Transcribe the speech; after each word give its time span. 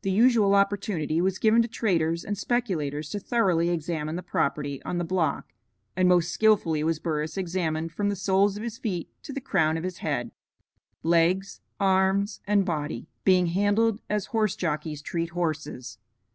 The 0.00 0.10
usual 0.10 0.54
opportunity 0.54 1.20
was 1.20 1.38
given 1.38 1.60
to 1.60 1.68
traders 1.68 2.24
and 2.24 2.38
speculators 2.38 3.10
to 3.10 3.20
thoroughly 3.20 3.68
examine 3.68 4.16
the 4.16 4.22
property 4.22 4.82
on 4.84 4.96
the 4.96 5.04
block, 5.04 5.52
and 5.94 6.08
most 6.08 6.30
skillfully 6.32 6.82
was 6.82 6.98
Burris 6.98 7.36
examined 7.36 7.92
from 7.92 8.08
the 8.08 8.16
soles 8.16 8.56
of 8.56 8.62
his 8.62 8.78
feet 8.78 9.10
to 9.24 9.30
the 9.30 9.42
crown 9.42 9.76
of 9.76 9.84
his 9.84 9.98
head; 9.98 10.30
legs, 11.02 11.60
arms 11.78 12.40
and 12.46 12.64
body, 12.64 13.08
being 13.24 13.48
handled 13.48 14.00
as 14.08 14.24
horse 14.32 14.56
jockies 14.56 15.02
treat 15.02 15.32
horses. 15.32 15.98